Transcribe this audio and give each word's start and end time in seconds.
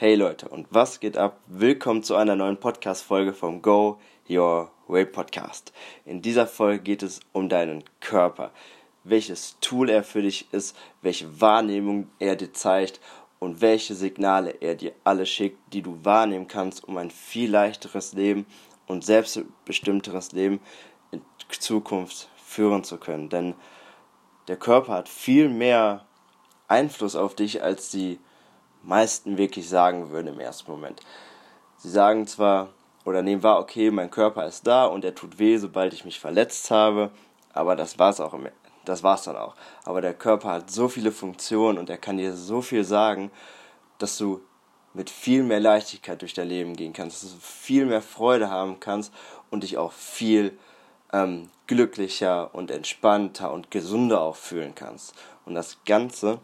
Hey 0.00 0.14
Leute, 0.14 0.48
und 0.48 0.68
was 0.70 1.00
geht 1.00 1.16
ab? 1.16 1.40
Willkommen 1.48 2.04
zu 2.04 2.14
einer 2.14 2.36
neuen 2.36 2.56
Podcast-Folge 2.56 3.32
vom 3.32 3.62
Go 3.62 3.98
Your 4.30 4.70
Way 4.86 5.06
Podcast. 5.06 5.72
In 6.04 6.22
dieser 6.22 6.46
Folge 6.46 6.84
geht 6.84 7.02
es 7.02 7.18
um 7.32 7.48
deinen 7.48 7.82
Körper, 7.98 8.52
welches 9.02 9.56
Tool 9.60 9.90
er 9.90 10.04
für 10.04 10.22
dich 10.22 10.46
ist, 10.52 10.76
welche 11.02 11.40
Wahrnehmung 11.40 12.06
er 12.20 12.36
dir 12.36 12.52
zeigt 12.52 13.00
und 13.40 13.60
welche 13.60 13.96
Signale 13.96 14.50
er 14.60 14.76
dir 14.76 14.92
alle 15.02 15.26
schickt, 15.26 15.58
die 15.72 15.82
du 15.82 15.98
wahrnehmen 16.04 16.46
kannst, 16.46 16.84
um 16.84 16.96
ein 16.96 17.10
viel 17.10 17.50
leichteres 17.50 18.12
Leben 18.12 18.46
und 18.86 19.04
selbstbestimmteres 19.04 20.30
Leben 20.30 20.60
in 21.10 21.22
Zukunft 21.58 22.28
führen 22.36 22.84
zu 22.84 22.98
können. 22.98 23.30
Denn 23.30 23.56
der 24.46 24.58
Körper 24.58 24.92
hat 24.92 25.08
viel 25.08 25.48
mehr 25.48 26.06
Einfluss 26.68 27.16
auf 27.16 27.34
dich, 27.34 27.64
als 27.64 27.90
die 27.90 28.20
meisten 28.82 29.38
wirklich 29.38 29.68
sagen 29.68 30.10
würden 30.10 30.28
im 30.28 30.40
ersten 30.40 30.70
Moment. 30.70 31.00
Sie 31.76 31.90
sagen 31.90 32.26
zwar 32.26 32.70
oder 33.04 33.22
nehmen 33.22 33.42
wahr, 33.42 33.60
okay, 33.60 33.90
mein 33.90 34.10
Körper 34.10 34.46
ist 34.46 34.66
da 34.66 34.86
und 34.86 35.04
er 35.04 35.14
tut 35.14 35.38
weh, 35.38 35.56
sobald 35.56 35.92
ich 35.92 36.04
mich 36.04 36.20
verletzt 36.20 36.70
habe, 36.70 37.10
aber 37.52 37.76
das 37.76 37.98
war's 37.98 38.20
auch 38.20 38.34
im, 38.34 38.48
das 38.84 39.02
war's 39.02 39.24
dann 39.24 39.36
auch. 39.36 39.54
Aber 39.84 40.00
der 40.00 40.14
Körper 40.14 40.50
hat 40.50 40.70
so 40.70 40.88
viele 40.88 41.12
Funktionen 41.12 41.78
und 41.78 41.90
er 41.90 41.98
kann 41.98 42.18
dir 42.18 42.34
so 42.34 42.60
viel 42.60 42.84
sagen, 42.84 43.30
dass 43.98 44.18
du 44.18 44.40
mit 44.94 45.10
viel 45.10 45.42
mehr 45.42 45.60
Leichtigkeit 45.60 46.20
durch 46.22 46.34
dein 46.34 46.48
Leben 46.48 46.74
gehen 46.74 46.92
kannst, 46.92 47.22
dass 47.22 47.32
du 47.32 47.38
viel 47.40 47.86
mehr 47.86 48.02
Freude 48.02 48.50
haben 48.50 48.80
kannst 48.80 49.12
und 49.50 49.62
dich 49.62 49.78
auch 49.78 49.92
viel 49.92 50.58
ähm, 51.12 51.50
glücklicher 51.66 52.54
und 52.54 52.70
entspannter 52.70 53.52
und 53.52 53.70
gesunder 53.70 54.20
auch 54.20 54.36
fühlen 54.36 54.74
kannst. 54.74 55.14
Und 55.44 55.54
das 55.54 55.78
Ganze 55.86 56.40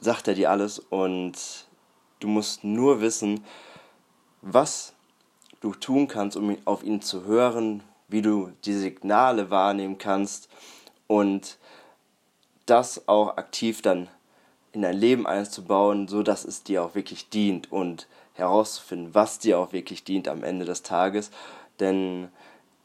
sagt 0.00 0.28
er 0.28 0.34
dir 0.34 0.50
alles 0.50 0.78
und 0.78 1.66
du 2.20 2.28
musst 2.28 2.64
nur 2.64 3.00
wissen, 3.00 3.44
was 4.42 4.94
du 5.60 5.72
tun 5.72 6.08
kannst, 6.08 6.36
um 6.36 6.56
auf 6.66 6.82
ihn 6.82 7.00
zu 7.00 7.24
hören, 7.24 7.82
wie 8.08 8.22
du 8.22 8.52
die 8.64 8.74
Signale 8.74 9.50
wahrnehmen 9.50 9.98
kannst 9.98 10.48
und 11.06 11.58
das 12.66 13.08
auch 13.08 13.36
aktiv 13.36 13.82
dann 13.82 14.08
in 14.72 14.82
dein 14.82 14.96
Leben 14.96 15.26
einzubauen, 15.26 16.08
so 16.08 16.22
dass 16.22 16.44
es 16.44 16.62
dir 16.62 16.82
auch 16.82 16.94
wirklich 16.94 17.28
dient 17.30 17.70
und 17.70 18.08
herauszufinden, 18.34 19.14
was 19.14 19.38
dir 19.38 19.58
auch 19.58 19.72
wirklich 19.72 20.04
dient 20.04 20.28
am 20.28 20.42
Ende 20.42 20.64
des 20.64 20.82
Tages. 20.82 21.30
Denn 21.80 22.28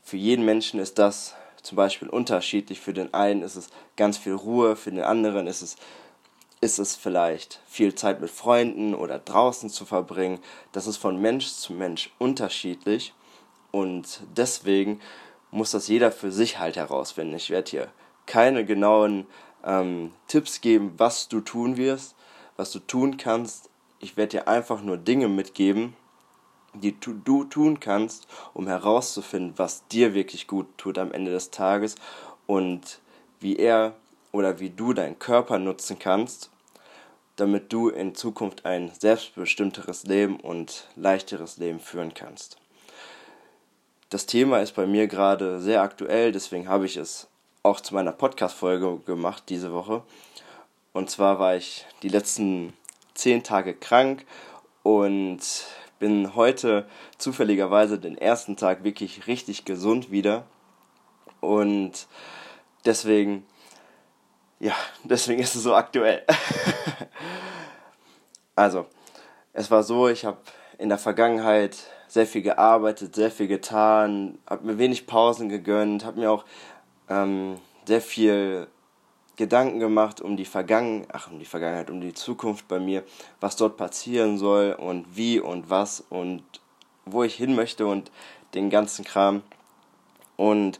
für 0.03 0.17
jeden 0.17 0.45
Menschen 0.45 0.79
ist 0.79 0.99
das 0.99 1.35
zum 1.61 1.75
Beispiel 1.75 2.07
unterschiedlich. 2.07 2.79
Für 2.79 2.93
den 2.93 3.13
einen 3.13 3.41
ist 3.41 3.55
es 3.55 3.69
ganz 3.97 4.17
viel 4.17 4.33
Ruhe, 4.33 4.75
für 4.75 4.91
den 4.91 5.03
anderen 5.03 5.47
ist 5.47 5.61
es, 5.61 5.75
ist 6.61 6.79
es 6.79 6.95
vielleicht 6.95 7.61
viel 7.67 7.95
Zeit 7.95 8.19
mit 8.19 8.29
Freunden 8.29 8.93
oder 8.93 9.19
draußen 9.19 9.69
zu 9.69 9.85
verbringen. 9.85 10.39
Das 10.71 10.87
ist 10.87 10.97
von 10.97 11.19
Mensch 11.19 11.47
zu 11.47 11.73
Mensch 11.73 12.11
unterschiedlich 12.17 13.13
und 13.71 14.21
deswegen 14.35 14.99
muss 15.51 15.71
das 15.71 15.87
jeder 15.87 16.11
für 16.11 16.31
sich 16.31 16.59
halt 16.59 16.75
herausfinden. 16.75 17.35
Ich 17.35 17.49
werde 17.49 17.71
hier 17.71 17.87
keine 18.25 18.65
genauen 18.65 19.25
ähm, 19.63 20.11
Tipps 20.27 20.61
geben, 20.61 20.93
was 20.97 21.27
du 21.27 21.41
tun 21.41 21.77
wirst, 21.77 22.15
was 22.57 22.71
du 22.71 22.79
tun 22.79 23.17
kannst. 23.17 23.69
Ich 23.99 24.17
werde 24.17 24.37
dir 24.37 24.47
einfach 24.47 24.81
nur 24.81 24.97
Dinge 24.97 25.27
mitgeben, 25.27 25.95
die 26.73 26.99
du, 26.99 27.13
du 27.13 27.45
tun 27.45 27.79
kannst, 27.79 28.27
um 28.53 28.67
herauszufinden, 28.67 29.53
was 29.57 29.87
dir 29.87 30.13
wirklich 30.13 30.47
gut 30.47 30.67
tut 30.77 30.97
am 30.97 31.11
Ende 31.11 31.31
des 31.31 31.51
Tages 31.51 31.95
und 32.45 32.99
wie 33.39 33.55
er 33.55 33.95
oder 34.31 34.59
wie 34.59 34.69
du 34.69 34.93
deinen 34.93 35.19
Körper 35.19 35.59
nutzen 35.59 35.99
kannst, 35.99 36.49
damit 37.35 37.71
du 37.71 37.89
in 37.89 38.15
Zukunft 38.15 38.65
ein 38.65 38.91
selbstbestimmteres 38.97 40.03
Leben 40.03 40.39
und 40.39 40.87
leichteres 40.95 41.57
Leben 41.57 41.79
führen 41.79 42.13
kannst. 42.13 42.57
Das 44.09 44.25
Thema 44.25 44.59
ist 44.59 44.73
bei 44.75 44.87
mir 44.87 45.07
gerade 45.07 45.59
sehr 45.59 45.81
aktuell, 45.81 46.31
deswegen 46.31 46.67
habe 46.67 46.85
ich 46.85 46.97
es 46.97 47.27
auch 47.63 47.79
zu 47.79 47.93
meiner 47.93 48.11
Podcast-Folge 48.11 48.99
gemacht 49.05 49.43
diese 49.49 49.71
Woche. 49.71 50.03
Und 50.93 51.09
zwar 51.09 51.39
war 51.39 51.55
ich 51.55 51.85
die 52.01 52.09
letzten 52.09 52.73
zehn 53.13 53.43
Tage 53.43 53.73
krank 53.73 54.25
und 54.83 55.39
bin 55.99 56.35
heute 56.35 56.87
zufälligerweise 57.17 57.99
den 57.99 58.17
ersten 58.17 58.57
Tag 58.57 58.83
wirklich 58.83 59.27
richtig 59.27 59.65
gesund 59.65 60.09
wieder. 60.09 60.45
Und 61.41 62.07
deswegen, 62.85 63.45
ja, 64.59 64.75
deswegen 65.03 65.41
ist 65.41 65.55
es 65.55 65.63
so 65.63 65.73
aktuell. 65.73 66.23
also, 68.55 68.85
es 69.53 69.71
war 69.71 69.83
so, 69.83 70.07
ich 70.07 70.25
habe 70.25 70.37
in 70.77 70.89
der 70.89 70.97
Vergangenheit 70.97 71.77
sehr 72.07 72.25
viel 72.25 72.41
gearbeitet, 72.41 73.15
sehr 73.15 73.31
viel 73.31 73.47
getan, 73.47 74.37
habe 74.49 74.65
mir 74.65 74.77
wenig 74.77 75.07
Pausen 75.07 75.47
gegönnt, 75.47 76.05
habe 76.05 76.19
mir 76.19 76.31
auch 76.31 76.45
ähm, 77.07 77.57
sehr 77.85 78.01
viel 78.01 78.67
Gedanken 79.35 79.79
gemacht 79.79 80.19
um 80.19 80.35
die 80.35 80.45
Vergangenheit, 80.45 81.09
ach 81.13 81.31
um 81.31 81.39
die 81.39 81.45
Vergangenheit, 81.45 81.89
um 81.89 82.01
die 82.01 82.13
Zukunft 82.13 82.67
bei 82.67 82.79
mir, 82.79 83.03
was 83.39 83.55
dort 83.55 83.77
passieren 83.77 84.37
soll 84.37 84.73
und 84.73 85.15
wie 85.15 85.39
und 85.39 85.69
was 85.69 86.03
und 86.09 86.43
wo 87.05 87.23
ich 87.23 87.35
hin 87.35 87.55
möchte 87.55 87.87
und 87.87 88.11
den 88.53 88.69
ganzen 88.69 89.05
Kram. 89.05 89.41
Und 90.35 90.79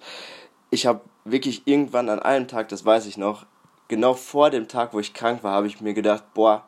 ich 0.72 0.86
habe 0.86 1.02
wirklich 1.24 1.62
irgendwann 1.66 2.10
an 2.10 2.20
einem 2.20 2.48
Tag, 2.48 2.70
das 2.70 2.84
weiß 2.84 3.06
ich 3.06 3.18
noch, 3.18 3.46
genau 3.90 4.14
vor 4.14 4.50
dem 4.50 4.70
Tag, 4.70 4.94
wo 4.94 5.00
ich 5.02 5.14
krank 5.14 5.44
war, 5.44 5.52
habe 5.54 5.68
ich 5.68 5.82
mir 5.82 5.94
gedacht, 5.94 6.24
boah, 6.34 6.66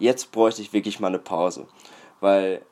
jetzt 0.00 0.32
bräuchte 0.32 0.62
ich 0.62 0.72
wirklich 0.72 0.98
mal 0.98 1.08
eine 1.08 1.20
Pause. 1.20 1.68
Weil 2.20 2.62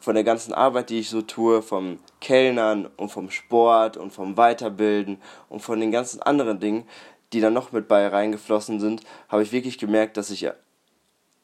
von 0.00 0.14
der 0.14 0.24
ganzen 0.24 0.52
Arbeit, 0.52 0.90
die 0.90 0.98
ich 0.98 1.10
so 1.10 1.22
tue, 1.22 1.62
vom 1.62 2.00
Kellnern 2.20 2.86
und 2.96 3.10
vom 3.10 3.30
Sport 3.30 3.96
und 3.96 4.12
vom 4.12 4.36
Weiterbilden 4.36 5.20
und 5.48 5.60
von 5.60 5.78
den 5.78 5.92
ganzen 5.92 6.20
anderen 6.22 6.58
Dingen, 6.58 6.88
die 7.32 7.40
dann 7.40 7.52
noch 7.52 7.70
mit 7.70 7.86
bei 7.86 8.08
reingeflossen 8.08 8.80
sind, 8.80 9.02
habe 9.28 9.42
ich 9.42 9.52
wirklich 9.52 9.78
gemerkt, 9.78 10.16
dass 10.16 10.30
ich 10.30 10.50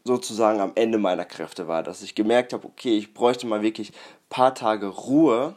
sozusagen 0.04 0.60
am 0.60 0.72
Ende 0.74 0.98
meiner 0.98 1.24
Kräfte 1.24 1.68
war, 1.68 1.82
dass 1.82 2.02
ich 2.02 2.14
gemerkt 2.14 2.52
habe, 2.52 2.66
okay, 2.66 2.96
ich 2.96 3.12
bräuchte 3.12 3.46
mal 3.46 3.62
wirklich 3.62 3.90
ein 3.90 4.28
paar 4.30 4.54
Tage 4.54 4.86
Ruhe, 4.86 5.54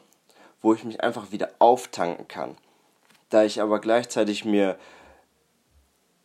wo 0.62 0.74
ich 0.74 0.84
mich 0.84 1.02
einfach 1.02 1.32
wieder 1.32 1.52
auftanken 1.60 2.28
kann. 2.28 2.58
Da 3.30 3.44
ich 3.44 3.62
aber 3.62 3.80
gleichzeitig 3.80 4.44
mir 4.44 4.78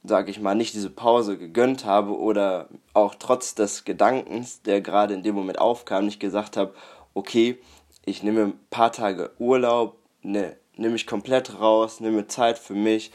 sage 0.05 0.31
ich 0.31 0.39
mal, 0.39 0.55
nicht 0.55 0.75
diese 0.75 0.91
Pause 0.91 1.39
gegönnt 1.39 1.87
habe 1.87 2.17
oder 2.17 2.69
auch 2.93 3.15
trotz 3.15 3.55
des 3.55 3.85
Gedankens, 3.85 4.63
der 4.63 4.83
gerade 4.83 5.15
in 5.15 5.23
dem 5.23 5.35
Moment 5.35 5.59
aufkam, 5.59 6.05
nicht 6.05 6.21
gesagt 6.21 6.59
habe, 6.59 6.75
okay, 7.15 7.59
ich 8.05 8.23
nehme 8.23 8.43
ein 8.43 8.61
paar 8.69 8.93
Tage 8.93 9.31
Urlaub, 9.39 9.97
ne, 10.23 10.57
nehme 10.77 10.93
mich 10.93 11.07
komplett 11.07 11.59
raus, 11.59 12.01
nehme 12.01 12.27
Zeit 12.27 12.59
für 12.59 12.75
mich, 12.75 13.13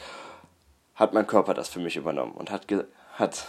hat 0.95 1.13
mein 1.13 1.27
Körper 1.27 1.53
das 1.53 1.69
für 1.69 1.79
mich 1.79 1.95
übernommen 1.95 2.33
und 2.33 2.49
hat, 2.49 2.65
hat 3.13 3.45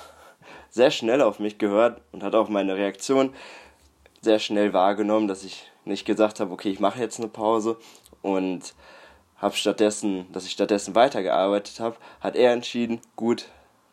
sehr 0.68 0.90
schnell 0.90 1.22
auf 1.22 1.38
mich 1.38 1.56
gehört 1.56 2.02
und 2.12 2.22
hat 2.22 2.34
auch 2.34 2.50
meine 2.50 2.76
Reaktion 2.76 3.32
sehr 4.20 4.38
schnell 4.38 4.74
wahrgenommen, 4.74 5.28
dass 5.28 5.44
ich 5.44 5.70
nicht 5.86 6.04
gesagt 6.04 6.40
habe, 6.40 6.52
okay, 6.52 6.70
ich 6.70 6.78
mache 6.78 7.00
jetzt 7.00 7.18
eine 7.18 7.28
Pause 7.28 7.78
und 8.20 8.74
habe 9.40 9.56
stattdessen, 9.56 10.30
dass 10.32 10.44
ich 10.44 10.52
stattdessen 10.52 10.94
weitergearbeitet 10.94 11.80
habe, 11.80 11.96
hat 12.20 12.36
er 12.36 12.52
entschieden, 12.52 13.00
gut, 13.16 13.48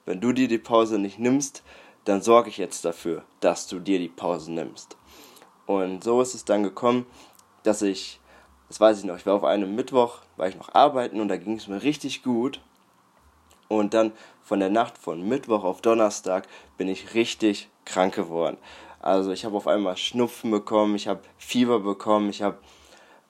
wenn 0.05 0.21
du 0.21 0.33
dir 0.33 0.47
die 0.47 0.57
Pause 0.57 0.99
nicht 0.99 1.19
nimmst, 1.19 1.63
dann 2.05 2.21
sorge 2.21 2.49
ich 2.49 2.57
jetzt 2.57 2.85
dafür, 2.85 3.23
dass 3.39 3.67
du 3.67 3.79
dir 3.79 3.99
die 3.99 4.09
Pause 4.09 4.51
nimmst. 4.51 4.97
Und 5.65 6.03
so 6.03 6.21
ist 6.21 6.33
es 6.33 6.45
dann 6.45 6.63
gekommen, 6.63 7.05
dass 7.63 7.81
ich, 7.81 8.19
das 8.69 8.79
weiß 8.79 8.99
ich 8.99 9.05
noch, 9.05 9.17
ich 9.17 9.25
war 9.25 9.35
auf 9.35 9.43
einem 9.43 9.75
Mittwoch, 9.75 10.19
war 10.37 10.47
ich 10.47 10.55
noch 10.55 10.73
arbeiten 10.73 11.19
und 11.19 11.27
da 11.27 11.37
ging 11.37 11.57
es 11.57 11.67
mir 11.67 11.83
richtig 11.83 12.23
gut. 12.23 12.61
Und 13.67 13.93
dann 13.93 14.13
von 14.43 14.61
der 14.61 14.69
Nacht 14.69 14.97
von 14.97 15.27
Mittwoch 15.27 15.65
auf 15.65 15.81
Donnerstag 15.81 16.47
bin 16.77 16.87
ich 16.87 17.13
richtig 17.13 17.69
krank 17.83 18.15
geworden. 18.15 18.57
Also 19.01 19.31
ich 19.31 19.43
habe 19.43 19.57
auf 19.57 19.67
einmal 19.67 19.97
Schnupfen 19.97 20.51
bekommen, 20.51 20.95
ich 20.95 21.09
habe 21.09 21.21
Fieber 21.37 21.81
bekommen, 21.81 22.29
ich 22.29 22.41
habe 22.41 22.59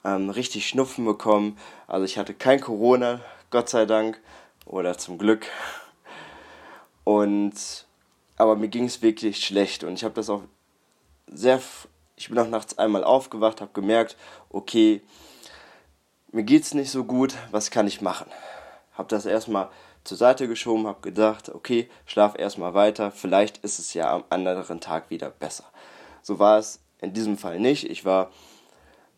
ähm, 0.04 0.30
richtig 0.30 0.68
Schnupfen 0.68 1.04
bekommen. 1.04 1.58
Also 1.86 2.04
ich 2.04 2.18
hatte 2.18 2.34
kein 2.34 2.60
Corona, 2.60 3.20
Gott 3.50 3.68
sei 3.68 3.86
Dank, 3.86 4.20
oder 4.66 4.98
zum 4.98 5.18
Glück. 5.18 5.46
Und 7.04 7.86
aber 8.36 8.54
mir 8.54 8.68
ging 8.68 8.84
es 8.84 9.02
wirklich 9.02 9.44
schlecht 9.44 9.82
und 9.82 9.94
ich 9.94 10.04
habe 10.04 10.14
das 10.14 10.30
auch 10.30 10.42
sehr. 11.26 11.60
Ich 12.16 12.28
bin 12.28 12.38
auch 12.38 12.48
nachts 12.48 12.78
einmal 12.78 13.04
aufgewacht, 13.04 13.60
habe 13.60 13.70
gemerkt, 13.72 14.16
okay, 14.50 15.02
mir 16.32 16.42
geht's 16.42 16.74
nicht 16.74 16.90
so 16.90 17.04
gut, 17.04 17.34
was 17.52 17.70
kann 17.70 17.86
ich 17.86 18.00
machen? 18.00 18.26
Habe 18.92 19.08
das 19.08 19.24
erstmal 19.24 19.68
zur 20.02 20.16
Seite 20.16 20.48
geschoben, 20.48 20.86
habe 20.86 21.00
gedacht, 21.00 21.48
okay, 21.48 21.88
schlaf 22.06 22.36
erstmal 22.36 22.74
weiter, 22.74 23.12
vielleicht 23.12 23.58
ist 23.58 23.78
es 23.78 23.94
ja 23.94 24.12
am 24.12 24.24
anderen 24.30 24.80
Tag 24.80 25.10
wieder 25.10 25.30
besser. 25.30 25.64
So 26.22 26.38
war 26.38 26.58
es 26.58 26.80
in 27.00 27.12
diesem 27.12 27.38
Fall 27.38 27.60
nicht. 27.60 27.88
Ich 27.88 28.04
war 28.04 28.32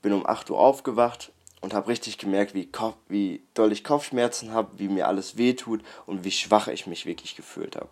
bin 0.02 0.12
um 0.12 0.26
8 0.26 0.50
Uhr 0.50 0.58
aufgewacht 0.58 1.32
und 1.60 1.74
habe 1.74 1.88
richtig 1.88 2.18
gemerkt, 2.18 2.54
wie, 2.54 2.66
Kopf, 2.66 2.96
wie 3.08 3.42
doll 3.54 3.72
ich 3.72 3.84
Kopfschmerzen 3.84 4.52
habe, 4.52 4.78
wie 4.78 4.88
mir 4.88 5.08
alles 5.08 5.36
wehtut 5.36 5.82
und 6.06 6.24
wie 6.24 6.30
schwach 6.30 6.68
ich 6.68 6.86
mich 6.86 7.06
wirklich 7.06 7.36
gefühlt 7.36 7.76
habe. 7.76 7.88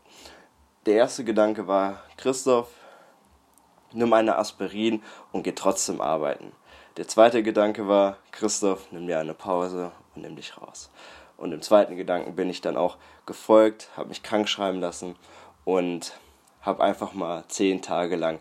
Der 0.86 0.96
erste 0.96 1.24
Gedanke 1.24 1.66
war, 1.66 2.02
Christoph, 2.16 2.70
nimm 3.92 4.12
eine 4.12 4.36
Aspirin 4.36 5.02
und 5.32 5.42
geh 5.42 5.52
trotzdem 5.52 6.00
arbeiten. 6.00 6.52
Der 6.96 7.06
zweite 7.06 7.42
Gedanke 7.42 7.86
war, 7.86 8.16
Christoph, 8.32 8.90
nimm 8.90 9.06
dir 9.06 9.20
eine 9.20 9.34
Pause 9.34 9.92
und 10.14 10.22
nimm 10.22 10.36
dich 10.36 10.56
raus. 10.58 10.90
Und 11.36 11.52
im 11.52 11.62
zweiten 11.62 11.96
Gedanken 11.96 12.34
bin 12.34 12.50
ich 12.50 12.60
dann 12.60 12.76
auch 12.76 12.96
gefolgt, 13.26 13.90
habe 13.96 14.08
mich 14.08 14.22
krank 14.22 14.48
schreiben 14.48 14.80
lassen 14.80 15.14
und 15.64 16.14
habe 16.60 16.82
einfach 16.82 17.12
mal 17.12 17.44
zehn 17.48 17.82
Tage 17.82 18.16
lang 18.16 18.40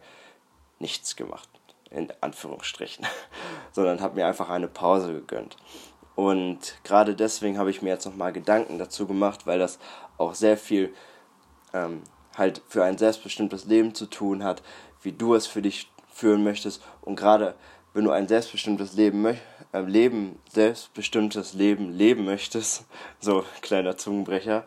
nichts 0.80 1.16
gemacht, 1.16 1.48
in 1.92 2.12
Anführungsstrichen, 2.22 3.06
sondern 3.72 4.01
habe 4.01 4.16
mir 4.16 4.28
einfach 4.28 4.50
eine 4.50 4.68
Pause 4.68 5.13
gegönnt. 5.13 5.57
Und 6.16 6.75
gerade 6.84 7.16
deswegen 7.16 7.60
habe 7.60 7.69
ich 7.69 7.81
mir 7.81 7.89
jetzt 7.89 8.06
nochmal 8.06 8.34
Gedanken 8.34 8.80
dazu 8.80 9.06
gemacht, 9.06 9.45
weil 9.45 9.60
das 9.60 9.78
auch 10.18 10.34
sehr 10.34 10.57
viel 10.57 10.94
ähm, 11.74 12.01
halt 12.36 12.62
für 12.68 12.84
ein 12.84 12.98
selbstbestimmtes 12.98 13.66
Leben 13.66 13.94
zu 13.94 14.07
tun 14.07 14.44
hat, 14.44 14.63
wie 15.01 15.12
du 15.12 15.36
es 15.36 15.48
für 15.48 15.62
dich 15.62 15.92
führen 16.12 16.44
möchtest. 16.44 16.81
Und 17.01 17.16
gerade 17.16 17.56
wenn 17.94 18.04
du 18.04 18.12
ein 18.12 18.28
selbstbestimmtes 18.28 18.94
Leben, 18.94 19.25
äh, 19.25 19.81
Leben, 19.81 20.39
selbstbestimmtes 20.51 21.54
Leben 21.54 21.92
leben 21.92 22.25
möchtest, 22.25 22.86
so 23.19 23.44
kleiner 23.62 23.98
Zungenbrecher, 23.98 24.63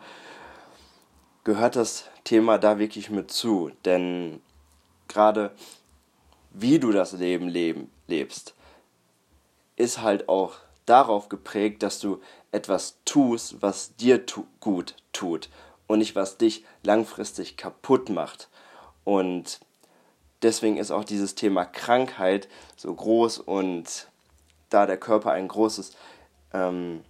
gehört 1.45 1.77
das 1.77 2.05
Thema 2.25 2.59
da 2.59 2.79
wirklich 2.79 3.11
mit 3.11 3.31
zu. 3.31 3.73
Denn 3.85 4.41
gerade 5.09 5.53
wie 6.51 6.79
du 6.79 6.93
das 6.93 7.13
Leben 7.13 7.49
leben, 7.49 7.91
lebst, 8.07 8.55
ist 9.77 10.03
halt 10.03 10.29
auch 10.29 10.57
darauf 10.87 11.29
geprägt, 11.29 11.83
dass 11.83 12.01
du 12.01 12.21
etwas 12.53 12.99
tust, 13.05 13.63
was 13.63 13.97
dir 13.97 14.27
tu 14.27 14.47
gut 14.59 14.97
tut 15.13 15.49
und 15.87 16.01
nicht 16.01 16.17
was 16.17 16.37
dich 16.37 16.65
langfristig 16.83 17.57
kaputt 17.57 18.09
macht. 18.11 18.49
Und 19.05 19.61
deswegen 20.43 20.77
ist 20.77 20.91
auch 20.91 21.05
dieses 21.05 21.35
Thema 21.35 21.65
Krankheit 21.65 22.49
so 22.77 22.93
groß 22.95 23.39
und 23.39 24.09
da 24.69 24.87
der 24.87 24.99
Körper 24.99 25.33
ein 25.33 25.49
großes 25.49 25.97
ähm, 26.53 27.03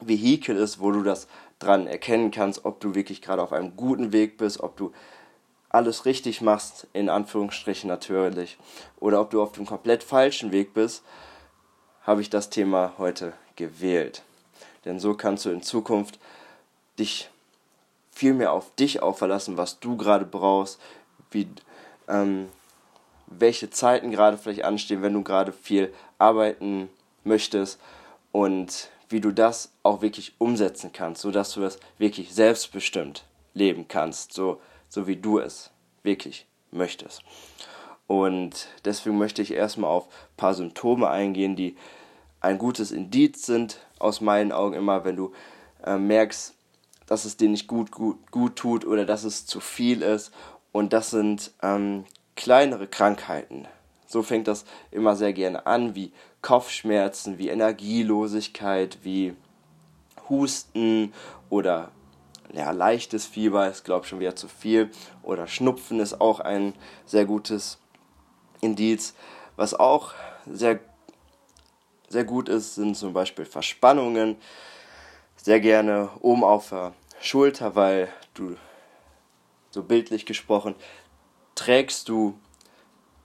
Vehikel 0.00 0.56
ist, 0.56 0.80
wo 0.80 0.90
du 0.90 1.02
das 1.02 1.28
dran 1.58 1.86
erkennen 1.86 2.30
kannst, 2.30 2.64
ob 2.64 2.80
du 2.80 2.94
wirklich 2.94 3.22
gerade 3.22 3.42
auf 3.42 3.52
einem 3.52 3.76
guten 3.76 4.12
Weg 4.12 4.36
bist, 4.38 4.60
ob 4.60 4.76
du 4.76 4.92
alles 5.74 6.04
richtig 6.04 6.40
machst, 6.40 6.86
in 6.92 7.08
Anführungsstrichen 7.08 7.88
natürlich, 7.88 8.58
oder 9.00 9.20
ob 9.20 9.30
du 9.30 9.42
auf 9.42 9.52
dem 9.52 9.66
komplett 9.66 10.04
falschen 10.04 10.52
Weg 10.52 10.72
bist, 10.72 11.02
habe 12.02 12.20
ich 12.20 12.30
das 12.30 12.48
Thema 12.48 12.92
heute 12.96 13.32
gewählt. 13.56 14.22
Denn 14.84 15.00
so 15.00 15.14
kannst 15.14 15.44
du 15.44 15.50
in 15.50 15.62
Zukunft 15.62 16.20
dich 16.96 17.28
viel 18.12 18.34
mehr 18.34 18.52
auf 18.52 18.72
dich 18.76 19.02
auch 19.02 19.18
verlassen, 19.18 19.56
was 19.56 19.80
du 19.80 19.96
gerade 19.96 20.24
brauchst, 20.24 20.80
wie, 21.32 21.48
ähm, 22.06 22.48
welche 23.26 23.68
Zeiten 23.68 24.12
gerade 24.12 24.38
vielleicht 24.38 24.64
anstehen, 24.64 25.02
wenn 25.02 25.14
du 25.14 25.24
gerade 25.24 25.52
viel 25.52 25.92
arbeiten 26.18 26.88
möchtest 27.24 27.80
und 28.30 28.90
wie 29.08 29.20
du 29.20 29.32
das 29.32 29.72
auch 29.82 30.02
wirklich 30.02 30.34
umsetzen 30.38 30.92
kannst, 30.92 31.22
sodass 31.22 31.52
du 31.52 31.60
das 31.60 31.80
wirklich 31.98 32.32
selbstbestimmt 32.32 33.24
leben 33.54 33.88
kannst, 33.88 34.32
so, 34.32 34.60
so 34.94 35.06
wie 35.06 35.16
du 35.16 35.38
es 35.38 35.70
wirklich 36.02 36.46
möchtest. 36.70 37.22
Und 38.06 38.68
deswegen 38.84 39.18
möchte 39.18 39.42
ich 39.42 39.52
erstmal 39.52 39.90
auf 39.90 40.06
ein 40.06 40.36
paar 40.36 40.54
Symptome 40.54 41.08
eingehen, 41.08 41.56
die 41.56 41.76
ein 42.40 42.58
gutes 42.58 42.92
Indiz 42.92 43.46
sind, 43.46 43.80
aus 43.98 44.20
meinen 44.20 44.52
Augen 44.52 44.74
immer, 44.74 45.04
wenn 45.04 45.16
du 45.16 45.32
äh, 45.84 45.96
merkst, 45.96 46.54
dass 47.06 47.24
es 47.24 47.36
dir 47.36 47.48
nicht 47.48 47.66
gut, 47.66 47.90
gut, 47.90 48.30
gut 48.30 48.56
tut 48.56 48.86
oder 48.86 49.04
dass 49.04 49.24
es 49.24 49.46
zu 49.46 49.60
viel 49.60 50.02
ist. 50.02 50.32
Und 50.72 50.92
das 50.92 51.10
sind 51.10 51.52
ähm, 51.62 52.04
kleinere 52.36 52.86
Krankheiten. 52.86 53.66
So 54.06 54.22
fängt 54.22 54.46
das 54.46 54.64
immer 54.90 55.16
sehr 55.16 55.32
gerne 55.32 55.66
an, 55.66 55.94
wie 55.94 56.12
Kopfschmerzen, 56.42 57.38
wie 57.38 57.48
Energielosigkeit, 57.48 58.98
wie 59.02 59.34
Husten 60.28 61.12
oder 61.48 61.90
ja, 62.54 62.70
leichtes 62.70 63.26
Fieber 63.26 63.68
ist, 63.68 63.84
glaube 63.84 64.04
ich, 64.04 64.08
schon 64.08 64.20
wieder 64.20 64.36
zu 64.36 64.48
viel. 64.48 64.90
Oder 65.22 65.46
Schnupfen 65.46 66.00
ist 66.00 66.20
auch 66.20 66.40
ein 66.40 66.74
sehr 67.04 67.24
gutes 67.24 67.78
Indiz. 68.60 69.14
Was 69.56 69.74
auch 69.74 70.12
sehr, 70.46 70.80
sehr 72.08 72.24
gut 72.24 72.48
ist, 72.48 72.76
sind 72.76 72.96
zum 72.96 73.12
Beispiel 73.12 73.44
Verspannungen. 73.44 74.36
Sehr 75.36 75.60
gerne 75.60 76.10
oben 76.20 76.44
auf 76.44 76.70
der 76.70 76.92
Schulter, 77.20 77.74
weil 77.74 78.08
du, 78.34 78.56
so 79.70 79.82
bildlich 79.82 80.24
gesprochen, 80.24 80.74
trägst 81.54 82.08
du 82.08 82.38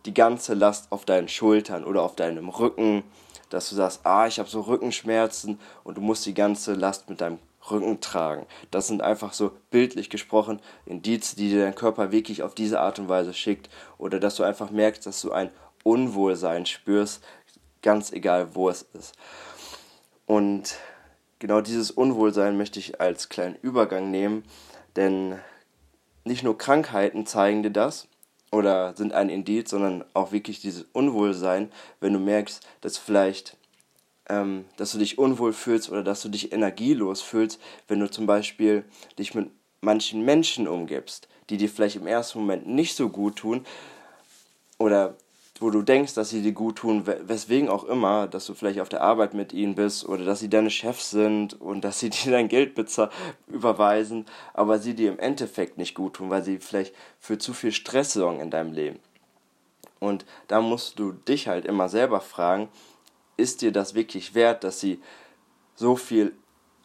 die 0.06 0.14
ganze 0.14 0.54
Last 0.54 0.92
auf 0.92 1.06
deinen 1.06 1.28
Schultern 1.28 1.84
oder 1.84 2.02
auf 2.02 2.16
deinem 2.16 2.50
Rücken, 2.50 3.04
dass 3.50 3.70
du 3.70 3.76
sagst, 3.76 4.06
ah, 4.06 4.28
ich 4.28 4.40
habe 4.40 4.50
so 4.50 4.62
Rückenschmerzen 4.62 5.60
und 5.84 5.98
du 5.98 6.02
musst 6.02 6.26
die 6.26 6.34
ganze 6.34 6.74
Last 6.74 7.10
mit 7.10 7.22
deinem 7.22 7.40
Rücken 7.72 8.02
tragen. 8.02 8.46
Das 8.72 8.88
sind 8.88 9.02
einfach 9.02 9.34
so 9.34 9.52
bildlich 9.72 10.10
gesprochen 10.10 10.62
Indizien, 10.86 11.38
die 11.38 11.50
dir 11.50 11.64
dein 11.64 11.76
Körper 11.76 12.12
wirklich 12.12 12.44
auf 12.44 12.56
diese 12.56 12.80
Art 12.80 13.00
und 13.00 13.10
Weise 13.10 13.34
schickt 13.34 13.70
oder 13.98 14.20
dass 14.20 14.36
du 14.36 14.44
einfach 14.44 14.72
merkst, 14.72 15.06
dass 15.06 15.22
du 15.22 15.32
ein 15.32 15.52
Unwohlsein 15.84 16.66
spürst, 16.66 17.24
ganz 17.82 18.12
egal 18.12 18.56
wo 18.56 18.70
es 18.70 18.84
ist. 18.94 19.14
Und 20.26 20.78
genau 21.40 21.62
dieses 21.62 21.92
Unwohlsein 21.92 22.58
möchte 22.58 22.80
ich 22.80 23.00
als 23.02 23.30
kleinen 23.30 23.56
Übergang 23.62 24.12
nehmen, 24.12 24.44
denn 24.96 25.40
nicht 26.26 26.44
nur 26.44 26.58
Krankheiten 26.58 27.26
zeigen 27.26 27.64
dir 27.64 27.72
das, 27.72 28.08
oder 28.52 28.96
sind 28.96 29.14
ein 29.14 29.30
Indiz, 29.30 29.70
sondern 29.70 30.04
auch 30.14 30.32
wirklich 30.32 30.60
dieses 30.60 30.86
Unwohlsein, 30.94 31.72
wenn 32.00 32.14
du 32.14 32.20
merkst, 32.20 32.66
dass 32.82 32.98
vielleicht, 32.98 33.58
ähm, 34.30 34.66
dass 34.78 34.92
du 34.92 35.00
dich 35.00 35.18
unwohl 35.18 35.54
fühlst 35.54 35.90
oder 35.90 36.04
dass 36.04 36.22
du 36.22 36.30
dich 36.30 36.54
energielos 36.54 37.22
fühlst, 37.22 37.60
wenn 37.88 38.00
du 38.00 38.10
zum 38.10 38.26
Beispiel 38.26 38.86
dich 39.18 39.34
mit 39.34 39.50
manchen 39.82 40.24
Menschen 40.24 40.68
umgibst, 40.68 41.28
die 41.50 41.58
dir 41.58 41.70
vielleicht 41.70 41.96
im 41.96 42.08
ersten 42.08 42.40
Moment 42.40 42.68
nicht 42.68 42.96
so 42.96 43.10
gut 43.10 43.38
tun 43.38 43.66
oder 44.78 45.16
wo 45.60 45.72
du 45.72 45.82
denkst, 45.82 46.14
dass 46.14 46.30
sie 46.30 46.42
dir 46.42 46.54
gut 46.54 46.78
tun, 46.78 47.06
weswegen 47.06 47.68
auch 47.70 47.84
immer, 47.84 48.28
dass 48.28 48.46
du 48.46 48.54
vielleicht 48.54 48.80
auf 48.80 48.88
der 48.88 49.02
Arbeit 49.02 49.34
mit 49.34 49.52
ihnen 49.52 49.76
bist 49.76 50.08
oder 50.08 50.24
dass 50.24 50.40
sie 50.40 50.50
deine 50.50 50.70
Chefs 50.70 51.12
sind 51.12 51.60
und 51.60 51.82
dass 51.82 52.00
sie 52.00 52.10
dir 52.10 52.32
dein 52.32 52.48
Geld 52.48 52.80
überweisen, 53.48 54.26
aber 54.54 54.80
sie 54.80 54.94
dir 54.94 55.12
im 55.12 55.20
Endeffekt 55.20 55.78
nicht 55.78 55.96
gut 55.96 56.16
tun, 56.16 56.30
weil 56.30 56.44
sie 56.44 56.60
vielleicht 56.60 56.96
für 57.20 57.38
zu 57.38 57.54
viel 57.54 57.72
Stress 57.72 58.14
sorgen 58.14 58.40
in 58.40 58.52
deinem 58.52 58.74
Leben. 58.74 59.00
Und 60.00 60.26
da 60.48 60.62
musst 60.62 60.98
du 60.98 61.12
dich 61.12 61.50
halt 61.50 61.66
immer 61.66 61.90
selber 61.90 62.22
fragen, 62.22 62.70
ist 63.40 63.62
dir 63.62 63.72
das 63.72 63.96
wirklich 63.96 64.36
wert, 64.36 64.64
dass 64.64 64.80
sie 64.80 65.02
so 65.76 65.96
viel 65.96 66.34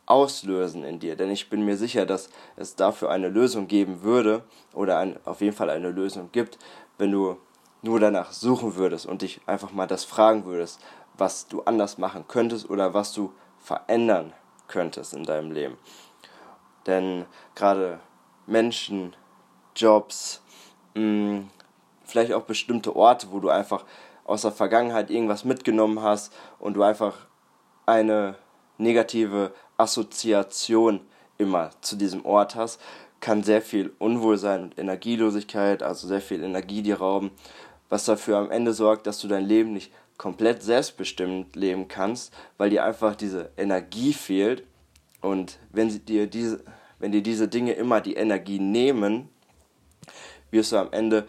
auslösen 0.07 0.85
in 0.85 1.01
dir? 1.01 1.17
Denn 1.17 1.31
ich 1.31 1.51
bin 1.51 1.65
mir 1.65 1.77
sicher, 1.77 2.07
dass 2.07 2.31
es 2.57 2.77
dafür 2.77 3.11
eine 3.11 3.29
Lösung 3.29 3.67
geben 3.67 4.03
würde 4.03 4.45
oder 4.73 4.99
ein, 4.99 5.19
auf 5.25 5.41
jeden 5.41 5.57
Fall 5.57 5.71
eine 5.71 5.91
Lösung 5.91 6.31
gibt, 6.33 6.59
wenn 6.97 7.11
du 7.11 7.37
nur 7.83 8.01
danach 8.01 8.33
suchen 8.33 8.77
würdest 8.77 9.05
und 9.05 9.23
dich 9.23 9.41
einfach 9.47 9.73
mal 9.73 9.87
das 9.87 10.05
fragen 10.05 10.45
würdest, 10.47 10.81
was 11.19 11.49
du 11.49 11.63
anders 11.63 11.99
machen 11.99 12.25
könntest 12.27 12.71
oder 12.71 12.95
was 12.95 13.13
du 13.13 13.33
verändern 13.59 14.33
könntest 14.69 15.13
in 15.13 15.25
deinem 15.25 15.51
Leben. 15.51 15.77
Denn 16.87 17.27
gerade 17.55 18.01
Menschen, 18.47 19.15
Jobs, 19.77 20.43
mh, 20.95 21.03
mm, 21.03 21.51
vielleicht 22.05 22.33
auch 22.33 22.43
bestimmte 22.43 22.95
Orte, 22.95 23.29
wo 23.31 23.41
du 23.41 23.49
einfach 23.49 23.85
aus 24.25 24.43
der 24.43 24.53
Vergangenheit 24.53 25.11
irgendwas 25.11 25.45
mitgenommen 25.45 26.03
hast 26.03 26.33
und 26.59 26.75
du 26.75 26.83
einfach 26.83 27.15
eine 27.87 28.37
negative 28.79 29.53
Assoziation 29.77 31.01
immer 31.39 31.71
zu 31.81 31.97
diesem 31.97 32.25
Ort 32.25 32.55
hast, 32.55 32.81
kann 33.21 33.43
sehr 33.43 33.63
viel 33.63 33.93
Unwohlsein 33.99 34.65
und 34.65 34.79
Energielosigkeit, 34.79 35.83
also 35.83 36.07
sehr 36.07 36.21
viel 36.21 36.43
Energie 36.43 36.83
dir 36.83 36.99
rauben 36.99 37.31
was 37.95 38.05
dafür 38.07 38.39
am 38.39 38.51
Ende 38.51 38.73
sorgt, 38.73 39.07
dass 39.07 39.21
du 39.21 39.29
dein 39.29 39.45
Leben 39.45 39.73
nicht 39.73 39.93
komplett 40.17 40.65
selbstbestimmt 40.65 41.55
leben 41.57 41.87
kannst, 41.87 42.33
weil 42.59 42.71
dir 42.71 42.85
einfach 42.85 43.15
diese 43.15 43.53
Energie 43.57 44.13
fehlt. 44.13 44.65
Und 45.21 45.59
wenn 45.71 46.05
dir 46.05 46.27
diese, 46.27 46.65
wenn 46.99 47.13
dir 47.13 47.23
diese 47.23 47.47
Dinge 47.47 47.73
immer 47.73 48.01
die 48.01 48.15
Energie 48.15 48.59
nehmen, 48.59 49.29
wirst 50.51 50.73
du 50.73 50.77
am 50.77 50.93
Ende 50.93 51.29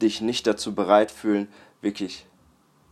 dich 0.00 0.22
nicht 0.22 0.46
dazu 0.46 0.74
bereit 0.74 1.10
fühlen, 1.10 1.48
wirklich 1.82 2.26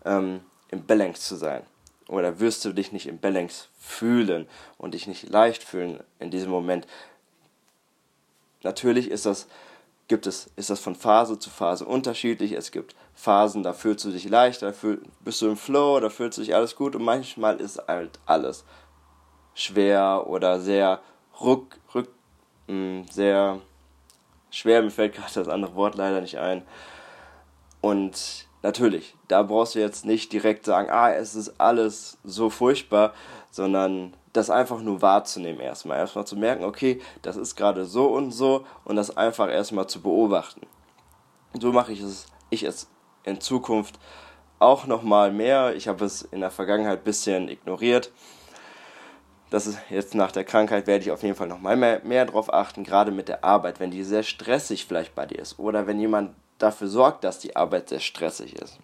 ähm, 0.05 0.41
im 0.69 0.85
Balance 0.85 1.23
zu 1.23 1.37
sein. 1.37 1.63
Oder 2.09 2.41
wirst 2.41 2.65
du 2.65 2.73
dich 2.73 2.93
nicht 2.93 3.07
im 3.07 3.19
Balance 3.19 3.69
fühlen 3.79 4.47
und 4.77 4.95
dich 4.95 5.07
nicht 5.07 5.29
leicht 5.29 5.63
fühlen 5.63 6.01
in 6.19 6.31
diesem 6.31 6.51
Moment. 6.51 6.87
Natürlich 8.63 9.11
ist 9.11 9.27
das 9.27 9.47
gibt 10.11 10.27
es, 10.27 10.51
ist 10.57 10.71
das 10.71 10.81
von 10.81 10.97
Phase 10.97 11.39
zu 11.39 11.51
Phase 11.51 11.87
unterschiedlich. 11.87 12.51
Es 12.51 12.73
gibt 12.73 12.97
Phasen, 13.15 13.63
da 13.63 13.73
fühlst 13.73 14.05
du 14.05 14.11
dich 14.11 14.29
leicht, 14.29 14.61
da 14.61 14.73
fühl, 14.73 15.01
bist 15.21 15.41
du 15.41 15.47
im 15.47 15.57
Flow, 15.57 16.01
da 16.01 16.11
fühlt 16.11 16.35
sich 16.35 16.53
alles 16.53 16.75
gut 16.75 16.97
und 16.97 17.05
manchmal 17.05 17.61
ist 17.61 17.81
halt 17.87 18.19
alles 18.27 18.65
schwer 19.55 20.25
oder 20.27 20.59
sehr 20.59 21.01
rück, 21.41 21.79
rück, 21.95 22.09
mh, 22.67 22.75
hm, 22.75 23.07
sehr 23.09 23.61
schwer, 24.51 24.83
mir 24.83 24.91
fällt 24.91 25.15
gerade 25.15 25.33
das 25.33 25.49
andere 25.49 25.77
Wort 25.77 25.95
leider 25.95 26.21
nicht 26.21 26.39
ein. 26.39 26.63
Und 27.81 28.49
natürlich, 28.63 29.17
da 29.29 29.43
brauchst 29.43 29.75
du 29.75 29.79
jetzt 29.79 30.05
nicht 30.05 30.33
direkt 30.33 30.65
sagen, 30.65 30.91
ah, 30.91 31.11
es 31.13 31.35
ist 31.35 31.61
alles 31.61 32.19
so 32.25 32.51
furchtbar, 32.51 33.15
sondern 33.51 34.15
das 34.33 34.51
einfach 34.51 34.81
nur 34.81 35.03
wahrzunehmen 35.03 35.61
erstmal. 35.61 35.99
Erstmal 35.99 36.27
zu 36.27 36.37
merken, 36.37 36.65
okay, 36.65 37.01
das 37.23 37.37
ist 37.37 37.57
gerade 37.57 37.85
so 37.85 38.07
und 38.09 38.31
so 38.31 38.65
und 38.85 38.97
das 38.97 39.17
einfach 39.17 39.51
erstmal 39.51 39.87
zu 39.89 40.01
beobachten. 40.01 40.67
So 41.59 41.73
mache 41.73 41.93
ich 41.93 42.01
es, 42.01 42.27
ich 42.51 42.63
es 42.63 42.89
in 43.25 43.41
Zukunft 43.41 43.99
auch 44.61 44.87
nochmal 44.87 45.33
mehr. 45.33 45.75
Ich 45.75 45.89
habe 45.89 46.05
es 46.05 46.23
in 46.23 46.41
der 46.41 46.51
Vergangenheit 46.51 47.01
ein 47.01 47.05
bisschen 47.05 47.49
ignoriert. 47.49 48.13
Das 49.49 49.67
ist 49.67 49.79
jetzt 49.91 50.15
nach 50.15 50.31
der 50.31 50.45
Krankheit 50.45 50.87
werde 50.87 51.03
ich 51.03 51.11
auf 51.11 51.25
jeden 51.25 51.35
Fall 51.35 51.49
nochmal 51.49 51.77
mehr, 51.77 52.01
mehr 52.05 52.25
drauf 52.25 52.55
achten, 52.55 52.85
gerade 52.85 53.11
mit 53.11 53.29
der 53.29 53.43
Arbeit, 53.43 53.81
wenn 53.81 53.91
die 53.91 54.05
sehr 54.05 54.23
stressig 54.23 54.87
vielleicht 54.87 55.17
bei 55.17 55.27
dir 55.27 55.41
ist 55.41 55.59
oder 55.59 55.89
wenn 55.89 55.99
jemand 55.99 56.37
dafür 56.63 56.89
sorgt, 56.89 57.25
dass 57.25 57.39
die 57.39 57.57
Arbeit 57.57 57.89
sehr 57.89 58.01
stressig 58.01 58.55
ist. 58.55 58.79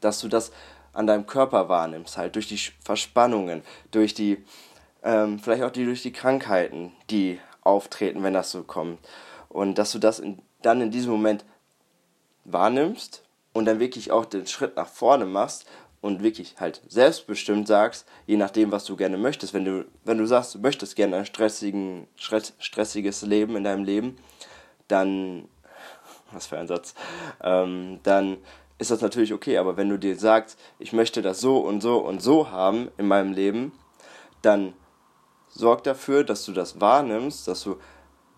Dass 0.00 0.20
du 0.20 0.28
das 0.28 0.52
an 0.92 1.06
deinem 1.06 1.26
Körper 1.26 1.68
wahrnimmst, 1.68 2.16
halt 2.16 2.34
durch 2.34 2.48
die 2.48 2.60
Verspannungen, 2.84 3.62
durch 3.90 4.14
die, 4.14 4.44
ähm, 5.02 5.38
vielleicht 5.38 5.62
auch 5.62 5.70
die 5.70 5.84
durch 5.84 6.02
die 6.02 6.12
Krankheiten, 6.12 6.92
die 7.10 7.40
auftreten, 7.62 8.22
wenn 8.22 8.34
das 8.34 8.50
so 8.50 8.62
kommt. 8.62 8.98
Und 9.48 9.78
dass 9.78 9.92
du 9.92 9.98
das 9.98 10.18
in, 10.18 10.40
dann 10.62 10.80
in 10.80 10.90
diesem 10.90 11.12
Moment 11.12 11.44
wahrnimmst 12.44 13.22
und 13.52 13.66
dann 13.66 13.80
wirklich 13.80 14.10
auch 14.10 14.24
den 14.24 14.46
Schritt 14.46 14.76
nach 14.76 14.88
vorne 14.88 15.24
machst 15.24 15.66
und 16.00 16.22
wirklich 16.22 16.56
halt 16.58 16.82
selbstbestimmt 16.88 17.68
sagst, 17.68 18.06
je 18.26 18.36
nachdem, 18.36 18.72
was 18.72 18.84
du 18.84 18.96
gerne 18.96 19.16
möchtest. 19.16 19.54
Wenn 19.54 19.64
du, 19.64 19.86
wenn 20.04 20.18
du 20.18 20.26
sagst, 20.26 20.54
du 20.54 20.58
möchtest 20.58 20.96
gerne 20.96 21.16
ein 21.16 21.26
stressigen, 21.26 22.08
stressiges 22.16 23.22
Leben 23.22 23.56
in 23.56 23.64
deinem 23.64 23.84
Leben, 23.84 24.16
dann, 24.88 25.48
was 26.32 26.46
für 26.46 26.58
ein 26.58 26.68
Satz, 26.68 26.94
ähm, 27.42 28.00
dann 28.02 28.38
ist 28.78 28.90
das 28.90 29.00
natürlich 29.00 29.32
okay. 29.32 29.58
Aber 29.58 29.76
wenn 29.76 29.88
du 29.88 29.98
dir 29.98 30.16
sagst, 30.18 30.58
ich 30.78 30.92
möchte 30.92 31.22
das 31.22 31.40
so 31.40 31.58
und 31.58 31.80
so 31.80 31.98
und 31.98 32.20
so 32.20 32.50
haben 32.50 32.90
in 32.98 33.06
meinem 33.06 33.32
Leben, 33.32 33.72
dann 34.42 34.74
sorg 35.48 35.84
dafür, 35.84 36.24
dass 36.24 36.44
du 36.44 36.52
das 36.52 36.80
wahrnimmst, 36.80 37.46
dass 37.46 37.62
du 37.62 37.76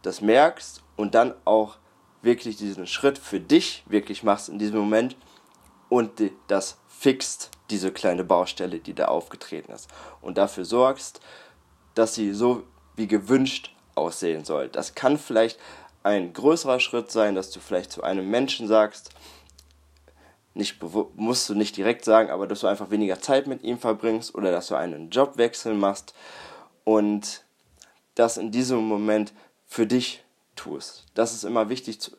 das 0.03 0.21
merkst 0.21 0.83
und 0.97 1.15
dann 1.15 1.35
auch 1.45 1.77
wirklich 2.23 2.57
diesen 2.57 2.87
Schritt 2.87 3.19
für 3.19 3.41
dich 3.41 3.85
wirklich 3.87 4.23
machst 4.23 4.49
in 4.49 4.59
diesem 4.59 4.79
Moment 4.79 5.17
und 5.89 6.11
das 6.49 6.79
fixt, 6.89 7.51
diese 7.71 7.93
kleine 7.93 8.25
Baustelle, 8.25 8.79
die 8.79 8.95
da 8.95 9.07
aufgetreten 9.07 9.73
ist. 9.73 9.89
Und 10.21 10.39
dafür 10.39 10.65
sorgst, 10.65 11.21
dass 11.95 12.15
sie 12.15 12.33
so 12.33 12.65
wie 12.97 13.07
gewünscht 13.07 13.75
aussehen 13.95 14.45
soll. 14.45 14.69
Das 14.69 14.95
kann 14.95 15.19
vielleicht 15.19 15.59
ein 16.05 16.33
größerer 16.33 16.81
Schritt 16.81 17.11
sein, 17.11 17.35
dass 17.35 17.51
du 17.51 17.59
vielleicht 17.59 17.91
zu 17.91 18.05
einem 18.05 18.31
Menschen 18.31 18.69
sagst, 18.69 19.11
nicht 20.53 20.77
musst 21.17 21.49
du 21.49 21.55
nicht 21.55 21.77
direkt 21.77 22.05
sagen, 22.05 22.31
aber 22.31 22.47
dass 22.47 22.61
du 22.61 22.69
einfach 22.69 22.91
weniger 22.91 23.21
Zeit 23.21 23.49
mit 23.49 23.65
ihm 23.65 23.79
verbringst 23.79 24.35
oder 24.37 24.53
dass 24.53 24.69
du 24.69 24.77
einen 24.77 25.11
Jobwechsel 25.11 25.75
machst 25.75 26.15
und 26.85 27.43
das 28.15 28.37
in 28.37 28.53
diesem 28.53 28.85
Moment 28.85 29.33
für 29.67 29.87
dich 29.87 30.23
tust. 30.55 31.07
Das 31.15 31.35
ist 31.35 31.43
immer 31.43 31.69
wichtig 31.69 32.01
zu, 32.01 32.13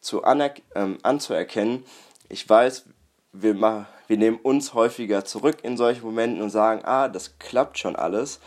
zu 0.00 0.22
ähm, 0.22 0.98
anzuerkennen. 1.02 1.84
Ich 2.28 2.48
weiß, 2.48 2.84
wir, 3.32 3.86
wir 4.06 4.16
nehmen 4.16 4.38
uns 4.40 4.74
häufiger 4.74 5.24
zurück 5.24 5.58
in 5.64 5.76
solchen 5.76 6.04
Momenten 6.04 6.42
und 6.42 6.50
sagen, 6.50 6.84
ah, 6.84 7.08
das 7.08 7.38
klappt 7.38 7.78
schon 7.78 7.96
alles, 7.96 8.38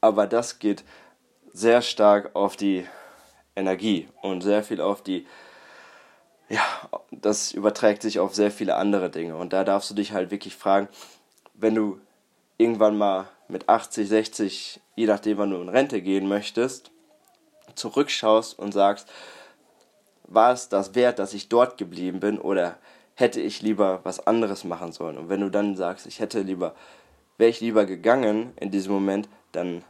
aber 0.00 0.26
das 0.26 0.58
geht 0.58 0.82
sehr 1.52 1.82
stark 1.82 2.34
auf 2.34 2.56
die 2.56 2.84
Energie 3.56 4.08
und 4.22 4.42
sehr 4.42 4.62
viel 4.62 4.80
auf 4.80 5.02
die, 5.02 5.26
ja, 6.48 6.62
das 7.10 7.52
überträgt 7.52 8.02
sich 8.02 8.18
auf 8.18 8.34
sehr 8.34 8.50
viele 8.50 8.76
andere 8.76 9.10
Dinge. 9.10 9.36
Und 9.36 9.52
da 9.52 9.64
darfst 9.64 9.90
du 9.90 9.94
dich 9.94 10.12
halt 10.12 10.30
wirklich 10.30 10.56
fragen, 10.56 10.88
wenn 11.54 11.74
du 11.74 12.00
irgendwann 12.58 12.96
mal 12.96 13.28
mit 13.48 13.68
80, 13.68 14.08
60, 14.08 14.80
je 14.96 15.06
nachdem, 15.06 15.38
wann 15.38 15.50
du 15.50 15.60
in 15.60 15.68
Rente 15.68 16.00
gehen 16.00 16.28
möchtest, 16.28 16.90
zurückschaust 17.74 18.58
und 18.58 18.72
sagst, 18.72 19.08
war 20.24 20.52
es 20.52 20.68
das 20.68 20.94
wert, 20.94 21.18
dass 21.18 21.34
ich 21.34 21.48
dort 21.48 21.76
geblieben 21.76 22.20
bin 22.20 22.38
oder 22.38 22.78
hätte 23.14 23.40
ich 23.40 23.62
lieber 23.62 24.00
was 24.04 24.26
anderes 24.26 24.64
machen 24.64 24.92
sollen? 24.92 25.18
Und 25.18 25.28
wenn 25.28 25.40
du 25.40 25.50
dann 25.50 25.76
sagst, 25.76 26.06
ich 26.06 26.20
hätte 26.20 26.40
lieber, 26.40 26.74
wäre 27.36 27.50
ich 27.50 27.60
lieber 27.60 27.84
gegangen 27.84 28.52
in 28.58 28.70
diesem 28.70 28.92
Moment, 28.92 29.28
dann 29.52 29.84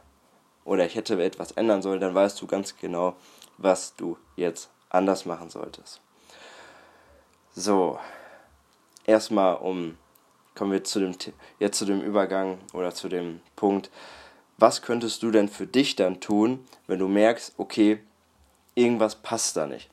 oder 0.65 0.85
ich 0.85 0.95
hätte 0.95 1.21
etwas 1.21 1.51
ändern 1.51 1.81
sollen, 1.81 1.99
dann 1.99 2.15
weißt 2.15 2.41
du 2.41 2.47
ganz 2.47 2.77
genau, 2.77 3.15
was 3.57 3.95
du 3.95 4.17
jetzt 4.35 4.69
anders 4.89 5.25
machen 5.25 5.49
solltest. 5.49 6.01
So, 7.55 7.99
erstmal 9.05 9.55
um 9.57 9.97
kommen 10.55 10.71
wir 10.71 10.83
zu 10.83 10.99
dem 10.99 11.15
jetzt 11.59 11.77
zu 11.77 11.85
dem 11.85 12.01
Übergang 12.01 12.59
oder 12.73 12.93
zu 12.93 13.09
dem 13.09 13.41
Punkt, 13.55 13.89
was 14.57 14.81
könntest 14.81 15.23
du 15.23 15.31
denn 15.31 15.49
für 15.49 15.67
dich 15.67 15.95
dann 15.95 16.19
tun, 16.19 16.65
wenn 16.87 16.99
du 16.99 17.07
merkst, 17.07 17.53
okay, 17.57 17.99
irgendwas 18.75 19.15
passt 19.15 19.57
da 19.57 19.65
nicht? 19.65 19.89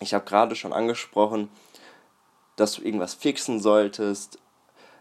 Ich 0.00 0.12
habe 0.12 0.24
gerade 0.24 0.56
schon 0.56 0.72
angesprochen, 0.72 1.48
dass 2.56 2.74
du 2.74 2.82
irgendwas 2.82 3.14
fixen 3.14 3.60
solltest, 3.60 4.38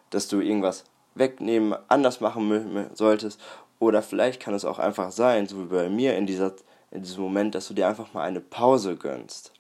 dass 0.09 0.27
du 0.27 0.39
irgendwas 0.39 0.85
wegnehmen, 1.15 1.77
anders 1.89 2.21
machen 2.21 2.89
solltest. 2.93 3.39
Oder 3.83 4.01
vielleicht 4.01 4.41
kann 4.41 4.53
es 4.53 4.63
auch 4.63 4.79
einfach 4.79 5.11
sein, 5.11 5.45
so 5.45 5.61
wie 5.61 5.75
bei 5.75 5.89
mir 5.89 6.15
in, 6.15 6.25
dieser, 6.25 6.53
in 6.91 7.03
diesem 7.03 7.21
Moment, 7.21 7.53
dass 7.53 7.67
du 7.67 7.73
dir 7.73 7.87
einfach 7.87 8.13
mal 8.13 8.23
eine 8.23 8.39
Pause 8.39 8.95
gönnst. 8.95 9.51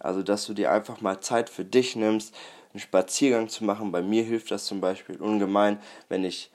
Also, 0.00 0.22
dass 0.22 0.46
du 0.46 0.54
dir 0.54 0.72
einfach 0.72 1.02
mal 1.02 1.20
Zeit 1.20 1.50
für 1.50 1.64
dich 1.64 1.94
nimmst, 1.94 2.34
einen 2.72 2.80
Spaziergang 2.80 3.48
zu 3.50 3.64
machen. 3.64 3.92
Bei 3.92 4.00
mir 4.00 4.22
hilft 4.22 4.50
das 4.50 4.64
zum 4.64 4.80
Beispiel 4.80 5.16
ungemein, 5.16 5.78
wenn 6.08 6.24
ich 6.24 6.50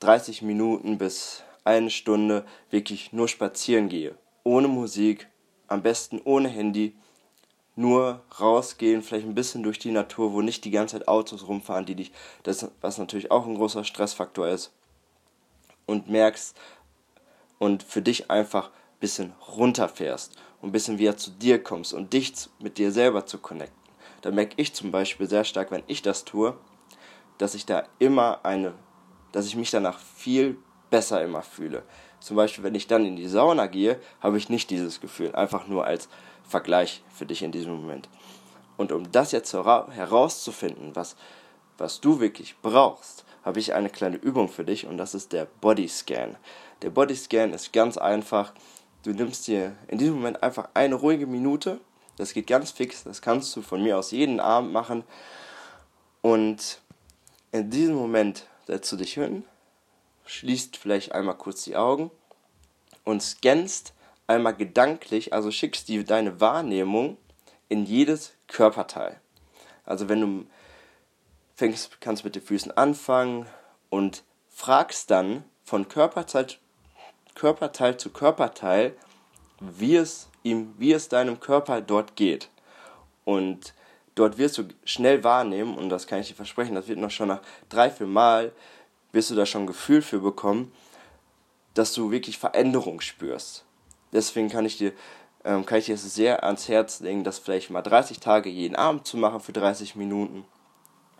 30 0.00 0.42
Minuten 0.42 0.98
bis 0.98 1.44
eine 1.62 1.90
Stunde 1.90 2.44
wirklich 2.70 3.12
nur 3.12 3.28
spazieren 3.28 3.88
gehe. 3.88 4.16
Ohne 4.42 4.66
Musik, 4.66 5.28
am 5.68 5.82
besten 5.82 6.20
ohne 6.24 6.48
Handy. 6.48 6.96
Nur 7.76 8.20
rausgehen, 8.40 9.02
vielleicht 9.02 9.26
ein 9.26 9.36
bisschen 9.36 9.62
durch 9.62 9.78
die 9.78 9.92
Natur, 9.92 10.32
wo 10.32 10.42
nicht 10.42 10.64
die 10.64 10.72
ganze 10.72 10.98
Zeit 10.98 11.08
Autos 11.08 11.46
rumfahren, 11.46 11.86
die 11.86 11.94
dich, 11.94 12.12
das, 12.42 12.68
was 12.80 12.98
natürlich 12.98 13.30
auch 13.30 13.46
ein 13.46 13.54
großer 13.54 13.84
Stressfaktor 13.84 14.48
ist. 14.48 14.72
Und 15.86 16.08
merkst 16.08 16.56
und 17.58 17.82
für 17.82 18.02
dich 18.02 18.30
einfach 18.30 18.68
ein 18.68 19.00
bisschen 19.00 19.32
runterfährst 19.56 20.36
und 20.60 20.70
ein 20.70 20.72
bisschen 20.72 20.98
wieder 20.98 21.16
zu 21.16 21.30
dir 21.30 21.62
kommst 21.62 21.92
und 21.92 22.12
dich 22.12 22.32
mit 22.60 22.78
dir 22.78 22.92
selber 22.92 23.26
zu 23.26 23.38
connecten. 23.38 23.76
Da 24.20 24.30
merke 24.30 24.54
ich 24.56 24.72
zum 24.74 24.90
Beispiel 24.90 25.28
sehr 25.28 25.44
stark, 25.44 25.70
wenn 25.70 25.82
ich 25.88 26.02
das 26.02 26.24
tue, 26.24 26.56
dass 27.38 27.54
ich 27.54 27.66
da 27.66 27.84
immer 27.98 28.44
eine 28.44 28.74
dass 29.32 29.46
ich 29.46 29.56
mich 29.56 29.70
danach 29.70 29.98
viel 29.98 30.58
besser 30.90 31.24
immer 31.24 31.42
fühle. 31.42 31.82
Zum 32.20 32.36
Beispiel, 32.36 32.62
wenn 32.62 32.74
ich 32.74 32.86
dann 32.86 33.04
in 33.04 33.16
die 33.16 33.26
Sauna 33.26 33.66
gehe, 33.66 33.98
habe 34.20 34.38
ich 34.38 34.48
nicht 34.48 34.70
dieses 34.70 35.00
Gefühl. 35.00 35.34
Einfach 35.34 35.66
nur 35.66 35.84
als 35.84 36.08
Vergleich 36.44 37.02
für 37.12 37.26
dich 37.26 37.42
in 37.42 37.50
diesem 37.50 37.74
Moment. 37.74 38.08
Und 38.76 38.92
um 38.92 39.10
das 39.10 39.32
jetzt 39.32 39.52
herauszufinden, 39.52 40.94
was, 40.94 41.16
was 41.78 42.00
du 42.00 42.20
wirklich 42.20 42.56
brauchst, 42.62 43.24
habe 43.44 43.60
ich 43.60 43.74
eine 43.74 43.90
kleine 43.90 44.16
Übung 44.16 44.48
für 44.48 44.64
dich 44.64 44.86
und 44.86 44.98
das 44.98 45.14
ist 45.14 45.32
der 45.32 45.46
Body 45.60 45.88
Scan. 45.88 46.36
Der 46.82 46.90
Body 46.90 47.16
Scan 47.16 47.52
ist 47.52 47.72
ganz 47.72 47.96
einfach. 47.96 48.52
Du 49.02 49.10
nimmst 49.10 49.46
dir 49.46 49.76
in 49.88 49.98
diesem 49.98 50.14
Moment 50.14 50.42
einfach 50.42 50.68
eine 50.74 50.94
ruhige 50.94 51.26
Minute. 51.26 51.80
Das 52.16 52.34
geht 52.34 52.46
ganz 52.46 52.70
fix. 52.70 53.04
Das 53.04 53.22
kannst 53.22 53.54
du 53.56 53.62
von 53.62 53.82
mir 53.82 53.98
aus 53.98 54.10
jeden 54.10 54.38
Abend 54.38 54.72
machen. 54.72 55.04
Und 56.20 56.80
in 57.50 57.70
diesem 57.70 57.96
Moment 57.96 58.46
setzt 58.66 58.90
du 58.92 58.96
dich 58.96 59.14
hin, 59.14 59.44
schließt 60.24 60.76
vielleicht 60.76 61.12
einmal 61.12 61.36
kurz 61.36 61.64
die 61.64 61.76
Augen 61.76 62.10
und 63.04 63.22
scannst 63.22 63.92
einmal 64.26 64.54
gedanklich, 64.54 65.32
also 65.32 65.50
schickst 65.50 65.88
die, 65.88 66.04
deine 66.04 66.40
Wahrnehmung 66.40 67.16
in 67.68 67.84
jedes 67.84 68.32
Körperteil. 68.46 69.20
Also 69.84 70.08
wenn 70.08 70.20
du 70.20 70.46
fängst, 71.54 72.00
kannst 72.00 72.24
mit 72.24 72.34
den 72.34 72.42
Füßen 72.42 72.76
anfangen 72.76 73.46
und 73.90 74.24
fragst 74.48 75.10
dann 75.10 75.44
von 75.64 75.88
Körperteil, 75.88 76.46
Körperteil 77.34 77.96
zu 77.96 78.10
Körperteil, 78.10 78.94
wie 79.60 79.96
es 79.96 80.28
ihm, 80.42 80.74
wie 80.78 80.92
es 80.92 81.08
deinem 81.08 81.40
Körper 81.40 81.80
dort 81.80 82.16
geht. 82.16 82.48
Und 83.24 83.74
dort 84.14 84.38
wirst 84.38 84.58
du 84.58 84.64
schnell 84.84 85.24
wahrnehmen, 85.24 85.76
und 85.76 85.88
das 85.88 86.06
kann 86.06 86.20
ich 86.20 86.28
dir 86.28 86.34
versprechen, 86.34 86.74
das 86.74 86.88
wird 86.88 86.98
noch 86.98 87.10
schon 87.10 87.28
nach 87.28 87.42
drei, 87.68 87.90
vier 87.90 88.06
Mal, 88.06 88.52
wirst 89.12 89.30
du 89.30 89.34
da 89.34 89.46
schon 89.46 89.62
ein 89.62 89.66
Gefühl 89.66 90.02
für 90.02 90.20
bekommen, 90.20 90.72
dass 91.74 91.92
du 91.92 92.10
wirklich 92.10 92.38
Veränderung 92.38 93.00
spürst. 93.00 93.64
Deswegen 94.12 94.50
kann 94.50 94.66
ich 94.66 94.78
dir, 94.78 94.92
ähm, 95.44 95.64
kann 95.64 95.78
ich 95.78 95.86
dir 95.86 95.96
sehr 95.96 96.44
ans 96.44 96.68
Herz 96.68 97.00
legen, 97.00 97.24
das 97.24 97.38
vielleicht 97.38 97.70
mal 97.70 97.82
30 97.82 98.20
Tage 98.20 98.50
jeden 98.50 98.76
Abend 98.76 99.06
zu 99.06 99.16
machen 99.16 99.40
für 99.40 99.52
30 99.52 99.96
Minuten, 99.96 100.44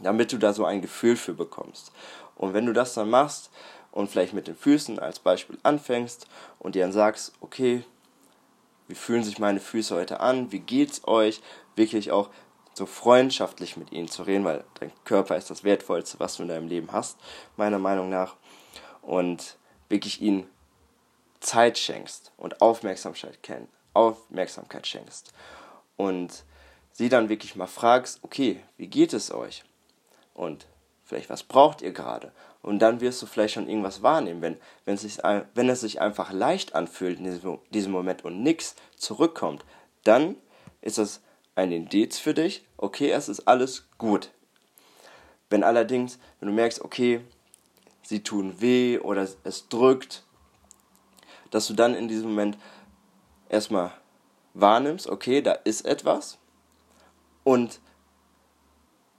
damit 0.02 0.32
du 0.32 0.38
da 0.38 0.52
so 0.52 0.64
ein 0.64 0.82
Gefühl 0.82 1.16
für 1.16 1.34
bekommst. 1.34 1.92
Und 2.36 2.54
wenn 2.54 2.66
du 2.66 2.72
das 2.72 2.94
dann 2.94 3.10
machst 3.10 3.50
und 3.90 4.10
vielleicht 4.10 4.32
mit 4.32 4.46
den 4.46 4.56
Füßen 4.56 4.98
als 4.98 5.18
Beispiel 5.18 5.58
anfängst 5.62 6.26
und 6.58 6.74
dir 6.74 6.82
dann 6.82 6.92
sagst, 6.92 7.32
okay, 7.40 7.84
wie 8.88 8.94
fühlen 8.94 9.24
sich 9.24 9.38
meine 9.38 9.60
Füße 9.60 9.94
heute 9.94 10.20
an, 10.20 10.52
wie 10.52 10.58
geht's 10.58 11.06
euch, 11.06 11.40
wirklich 11.76 12.10
auch 12.10 12.30
so 12.74 12.86
freundschaftlich 12.86 13.76
mit 13.76 13.92
ihnen 13.92 14.08
zu 14.08 14.22
reden, 14.22 14.44
weil 14.44 14.64
dein 14.80 14.92
Körper 15.04 15.36
ist 15.36 15.50
das 15.50 15.62
Wertvollste, 15.62 16.18
was 16.20 16.36
du 16.36 16.42
in 16.42 16.48
deinem 16.48 16.68
Leben 16.68 16.90
hast, 16.90 17.18
meiner 17.56 17.78
Meinung 17.78 18.08
nach. 18.08 18.36
Und 19.02 19.58
wirklich 19.88 20.22
ihnen 20.22 20.48
Zeit 21.40 21.76
schenkst 21.76 22.32
und 22.36 22.62
Aufmerksamkeit, 22.62 23.42
kenn, 23.42 23.68
Aufmerksamkeit 23.94 24.86
schenkst. 24.86 25.32
Und 25.96 26.44
sie 26.92 27.08
dann 27.08 27.28
wirklich 27.28 27.56
mal 27.56 27.66
fragst, 27.66 28.20
okay, 28.22 28.62
wie 28.76 28.86
geht 28.86 29.12
es 29.12 29.32
euch? 29.32 29.64
Und 30.34 30.66
vielleicht, 31.04 31.30
was 31.30 31.42
braucht 31.42 31.82
ihr 31.82 31.92
gerade? 31.92 32.32
Und 32.62 32.78
dann 32.80 33.00
wirst 33.00 33.20
du 33.20 33.26
vielleicht 33.26 33.54
schon 33.54 33.68
irgendwas 33.68 34.02
wahrnehmen, 34.02 34.40
wenn, 34.40 34.56
wenn, 34.84 34.94
es 34.94 35.02
sich, 35.02 35.18
wenn 35.18 35.68
es 35.68 35.80
sich 35.80 36.00
einfach 36.00 36.32
leicht 36.32 36.74
anfühlt 36.74 37.18
in 37.18 37.24
diesem, 37.24 37.58
diesem 37.70 37.92
Moment 37.92 38.24
und 38.24 38.42
nichts 38.42 38.76
zurückkommt, 38.96 39.64
dann 40.04 40.36
ist 40.80 40.98
das 40.98 41.20
ein 41.54 41.72
Indiz 41.72 42.18
für 42.18 42.34
dich, 42.34 42.64
okay, 42.76 43.10
es 43.10 43.28
ist 43.28 43.46
alles 43.46 43.88
gut. 43.98 44.30
Wenn 45.50 45.64
allerdings, 45.64 46.18
wenn 46.40 46.48
du 46.48 46.54
merkst, 46.54 46.80
okay, 46.80 47.20
sie 48.02 48.22
tun 48.22 48.60
weh 48.60 48.98
oder 48.98 49.28
es 49.44 49.68
drückt, 49.68 50.24
dass 51.50 51.66
du 51.66 51.74
dann 51.74 51.94
in 51.94 52.08
diesem 52.08 52.30
Moment 52.30 52.56
erstmal 53.48 53.92
wahrnimmst, 54.54 55.08
okay, 55.08 55.42
da 55.42 55.52
ist 55.52 55.84
etwas 55.84 56.38
und 57.44 57.80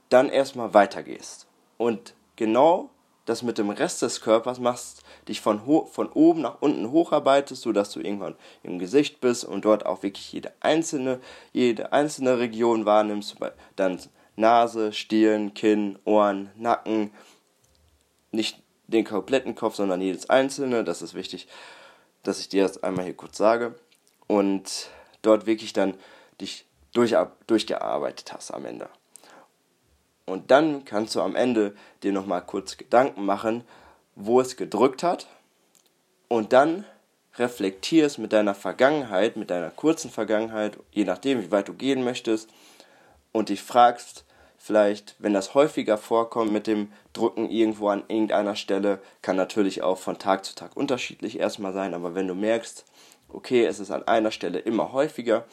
dann 0.08 0.28
erstmal 0.28 0.74
weitergehst. 0.74 1.46
Und 1.76 2.14
genau 2.36 2.90
das 3.24 3.42
mit 3.42 3.58
dem 3.58 3.70
Rest 3.70 4.02
des 4.02 4.20
Körpers 4.20 4.58
machst, 4.58 5.02
dich 5.28 5.40
von, 5.40 5.62
von 5.86 6.08
oben 6.10 6.42
nach 6.42 6.60
unten 6.60 6.90
hocharbeitest, 6.90 7.62
sodass 7.62 7.90
du 7.90 8.00
irgendwann 8.00 8.36
im 8.62 8.78
Gesicht 8.78 9.20
bist 9.20 9.44
und 9.44 9.64
dort 9.64 9.86
auch 9.86 10.02
wirklich 10.02 10.32
jede 10.32 10.52
einzelne, 10.60 11.20
jede 11.52 11.92
einzelne 11.92 12.38
Region 12.38 12.84
wahrnimmst, 12.84 13.36
dann 13.76 13.98
Nase, 14.36 14.92
Stirn, 14.92 15.54
Kinn, 15.54 15.98
Ohren, 16.04 16.50
Nacken, 16.56 17.12
nicht 18.30 18.62
den 18.88 19.04
kompletten 19.04 19.54
Kopf, 19.54 19.76
sondern 19.76 20.00
jedes 20.00 20.28
einzelne, 20.28 20.84
das 20.84 21.00
ist 21.00 21.14
wichtig, 21.14 21.48
dass 22.22 22.40
ich 22.40 22.48
dir 22.48 22.64
das 22.64 22.82
einmal 22.82 23.04
hier 23.04 23.16
kurz 23.16 23.38
sage 23.38 23.74
und 24.26 24.90
dort 25.22 25.46
wirklich 25.46 25.72
dann 25.72 25.94
dich 26.40 26.66
durch, 26.92 27.16
durchgearbeitet 27.46 28.32
hast 28.32 28.50
am 28.50 28.66
Ende. 28.66 28.88
Und 30.26 30.50
dann 30.50 30.84
kannst 30.84 31.14
du 31.14 31.20
am 31.20 31.36
Ende 31.36 31.74
dir 32.02 32.12
nochmal 32.12 32.42
kurz 32.42 32.76
Gedanken 32.76 33.24
machen, 33.24 33.64
wo 34.14 34.40
es 34.40 34.56
gedrückt 34.56 35.02
hat. 35.02 35.26
Und 36.28 36.52
dann 36.52 36.84
reflektierst 37.36 38.18
mit 38.18 38.32
deiner 38.32 38.54
Vergangenheit, 38.54 39.36
mit 39.36 39.50
deiner 39.50 39.70
kurzen 39.70 40.10
Vergangenheit, 40.10 40.78
je 40.92 41.04
nachdem, 41.04 41.42
wie 41.42 41.50
weit 41.50 41.68
du 41.68 41.74
gehen 41.74 42.04
möchtest, 42.04 42.48
und 43.32 43.48
dich 43.48 43.62
fragst, 43.62 44.24
vielleicht, 44.56 45.16
wenn 45.18 45.34
das 45.34 45.54
häufiger 45.54 45.98
vorkommt 45.98 46.52
mit 46.52 46.66
dem 46.66 46.90
Drücken 47.12 47.50
irgendwo 47.50 47.88
an 47.88 48.04
irgendeiner 48.08 48.56
Stelle, 48.56 49.00
kann 49.20 49.36
natürlich 49.36 49.82
auch 49.82 49.98
von 49.98 50.18
Tag 50.18 50.44
zu 50.44 50.54
Tag 50.54 50.76
unterschiedlich 50.76 51.38
erstmal 51.38 51.72
sein, 51.72 51.92
aber 51.92 52.14
wenn 52.14 52.28
du 52.28 52.34
merkst, 52.34 52.84
okay, 53.28 53.66
es 53.66 53.80
ist 53.80 53.90
an 53.90 54.06
einer 54.06 54.30
Stelle 54.30 54.60
immer 54.60 54.92
häufiger 54.92 55.44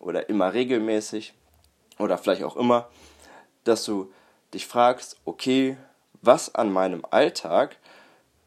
oder 0.00 0.28
immer 0.28 0.54
regelmäßig 0.54 1.34
oder 1.98 2.16
vielleicht 2.16 2.44
auch 2.44 2.56
immer, 2.56 2.88
dass 3.64 3.84
du 3.84 4.12
dich 4.52 4.66
fragst, 4.66 5.20
okay, 5.24 5.76
was 6.22 6.54
an 6.54 6.72
meinem 6.72 7.04
Alltag 7.10 7.76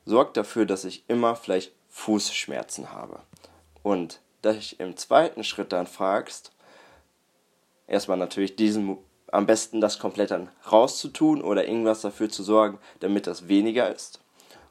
sorgt 0.06 0.38
dafür, 0.38 0.66
dass 0.66 0.86
ich 0.86 1.04
immer 1.08 1.36
vielleicht 1.36 1.74
Fußschmerzen 1.90 2.92
habe. 2.92 3.20
Und 3.84 4.22
dass 4.42 4.56
ich 4.56 4.80
im 4.80 4.96
zweiten 4.98 5.44
Schritt 5.44 5.74
dann 5.74 5.88
fragst, 5.88 6.52
erstmal 7.88 8.18
natürlich 8.18 8.56
diesen 8.56 8.98
am 9.32 9.46
besten 9.46 9.82
das 9.82 10.00
komplett 10.00 10.32
dann 10.32 10.50
rauszutun 10.72 11.42
oder 11.42 11.68
irgendwas 11.68 12.02
dafür 12.02 12.30
zu 12.30 12.44
sorgen, 12.44 12.80
damit 13.00 13.28
das 13.28 13.48
weniger 13.48 13.94
ist. 13.94 14.22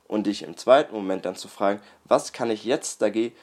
Und 0.08 0.26
dich 0.26 0.42
im 0.42 0.56
zweiten 0.56 0.94
Moment 0.94 1.24
dann 1.24 1.36
zu 1.36 1.48
fragen, 1.48 1.80
was 2.04 2.32
kann 2.32 2.50
ich 2.50 2.64
jetzt 2.64 3.02
dagegen, 3.02 3.34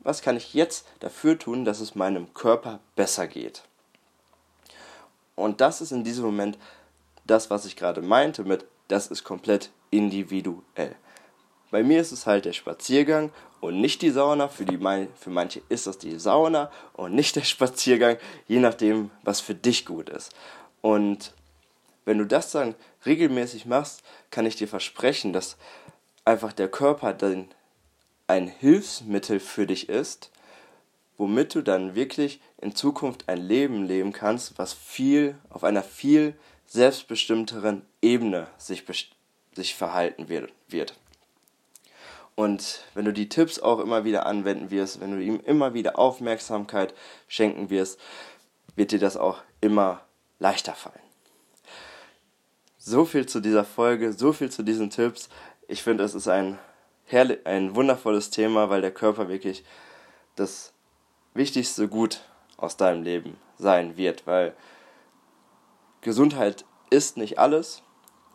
was 0.00 0.22
kann 0.22 0.36
ich 0.36 0.54
jetzt 0.54 0.86
dafür 1.00 1.38
tun, 1.38 1.64
dass 1.64 1.80
es 1.80 1.94
meinem 1.94 2.32
Körper 2.34 2.80
besser 2.96 3.28
geht. 3.28 3.62
Und 5.42 5.60
das 5.60 5.80
ist 5.80 5.90
in 5.90 6.04
diesem 6.04 6.24
Moment 6.24 6.56
das, 7.26 7.50
was 7.50 7.64
ich 7.64 7.74
gerade 7.74 8.00
meinte 8.00 8.44
mit, 8.44 8.64
das 8.86 9.08
ist 9.08 9.24
komplett 9.24 9.70
individuell. 9.90 10.94
Bei 11.72 11.82
mir 11.82 12.00
ist 12.00 12.12
es 12.12 12.26
halt 12.26 12.44
der 12.44 12.52
Spaziergang 12.52 13.32
und 13.60 13.80
nicht 13.80 14.02
die 14.02 14.10
Sauna. 14.10 14.46
Für, 14.46 14.64
die, 14.64 14.78
für 15.16 15.30
manche 15.30 15.62
ist 15.68 15.88
das 15.88 15.98
die 15.98 16.18
Sauna 16.18 16.70
und 16.92 17.14
nicht 17.14 17.34
der 17.34 17.44
Spaziergang, 17.54 18.18
je 18.46 18.60
nachdem, 18.60 19.10
was 19.22 19.40
für 19.40 19.54
dich 19.54 19.84
gut 19.84 20.10
ist. 20.10 20.32
Und 20.80 21.34
wenn 22.04 22.18
du 22.18 22.26
das 22.26 22.52
dann 22.52 22.76
regelmäßig 23.04 23.66
machst, 23.66 24.02
kann 24.30 24.46
ich 24.46 24.54
dir 24.54 24.68
versprechen, 24.68 25.32
dass 25.32 25.56
einfach 26.24 26.52
der 26.52 26.68
Körper 26.68 27.14
dann 27.14 27.48
ein 28.28 28.46
Hilfsmittel 28.46 29.40
für 29.40 29.66
dich 29.66 29.88
ist, 29.88 30.30
womit 31.18 31.54
du 31.54 31.62
dann 31.62 31.94
wirklich 31.94 32.40
in 32.58 32.74
Zukunft 32.74 33.28
ein 33.28 33.38
Leben 33.38 33.84
leben 33.84 34.12
kannst, 34.12 34.58
was 34.58 34.72
viel 34.72 35.36
auf 35.50 35.64
einer 35.64 35.82
viel 35.82 36.34
selbstbestimmteren 36.66 37.82
Ebene 38.00 38.46
sich, 38.56 38.84
sich 39.54 39.74
verhalten 39.74 40.28
wird. 40.28 40.94
Und 42.34 42.84
wenn 42.94 43.04
du 43.04 43.12
die 43.12 43.28
Tipps 43.28 43.58
auch 43.58 43.78
immer 43.78 44.04
wieder 44.04 44.26
anwenden 44.26 44.70
wirst, 44.70 45.00
wenn 45.00 45.12
du 45.12 45.22
ihm 45.22 45.40
immer 45.44 45.74
wieder 45.74 45.98
Aufmerksamkeit 45.98 46.94
schenken 47.28 47.68
wirst, 47.68 48.00
wird 48.74 48.90
dir 48.90 48.98
das 48.98 49.16
auch 49.16 49.42
immer 49.60 50.00
leichter 50.38 50.72
fallen. 50.72 50.98
So 52.78 53.04
viel 53.04 53.26
zu 53.26 53.40
dieser 53.40 53.64
Folge, 53.64 54.12
so 54.12 54.32
viel 54.32 54.50
zu 54.50 54.62
diesen 54.62 54.90
Tipps. 54.90 55.28
Ich 55.68 55.82
finde, 55.82 56.04
es 56.04 56.14
ist 56.14 56.26
ein, 56.26 56.58
ein 57.44 57.76
wundervolles 57.76 58.30
Thema, 58.30 58.70
weil 58.70 58.80
der 58.80 58.92
Körper 58.92 59.28
wirklich 59.28 59.62
das 60.34 60.71
wichtigste 61.34 61.88
Gut 61.88 62.22
aus 62.56 62.76
deinem 62.76 63.02
Leben 63.02 63.36
sein 63.58 63.96
wird, 63.96 64.26
weil 64.26 64.54
Gesundheit 66.00 66.64
ist 66.90 67.16
nicht 67.16 67.38
alles, 67.38 67.82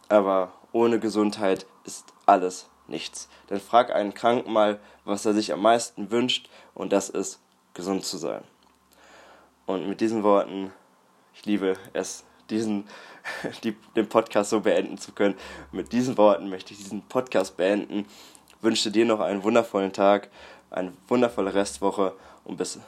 aber 0.09 0.53
ohne 0.71 0.99
Gesundheit 0.99 1.65
ist 1.85 2.05
alles 2.25 2.69
nichts. 2.87 3.29
Denn 3.49 3.59
frag 3.59 3.93
einen 3.93 4.13
Kranken 4.13 4.51
mal, 4.51 4.79
was 5.05 5.25
er 5.25 5.33
sich 5.33 5.53
am 5.53 5.61
meisten 5.61 6.11
wünscht, 6.11 6.49
und 6.73 6.93
das 6.93 7.09
ist, 7.09 7.39
gesund 7.73 8.05
zu 8.05 8.17
sein. 8.17 8.43
Und 9.65 9.87
mit 9.87 10.01
diesen 10.01 10.23
Worten, 10.23 10.71
ich 11.33 11.45
liebe 11.45 11.75
es, 11.93 12.23
diesen, 12.49 12.87
die, 13.63 13.75
den 13.95 14.07
Podcast 14.07 14.49
so 14.49 14.61
beenden 14.61 14.97
zu 14.97 15.11
können. 15.11 15.35
Mit 15.71 15.91
diesen 15.91 16.17
Worten 16.17 16.49
möchte 16.49 16.73
ich 16.73 16.79
diesen 16.79 17.01
Podcast 17.03 17.57
beenden. 17.57 18.05
Wünsche 18.61 18.91
dir 18.91 19.05
noch 19.05 19.19
einen 19.19 19.43
wundervollen 19.43 19.93
Tag, 19.93 20.29
eine 20.71 20.93
wundervolle 21.07 21.53
Restwoche 21.53 22.15
und 22.47 22.57
bis 22.57 22.79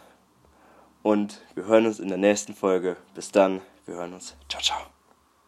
und 1.03 1.41
wir 1.55 1.65
hören 1.65 1.85
uns 1.85 1.99
in 1.99 2.09
der 2.09 2.17
nächsten 2.17 2.53
Folge. 2.53 2.97
Bis 3.13 3.31
dann, 3.31 3.61
wir 3.85 3.95
hören 3.95 4.13
uns. 4.13 4.35
Ciao, 4.49 4.61
ciao. 4.61 4.98